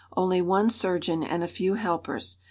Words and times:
"Only 0.17 0.41
one 0.41 0.71
surgeon 0.71 1.21
and 1.21 1.43
a 1.43 1.47
few 1.47 1.75
helpers. 1.75 2.37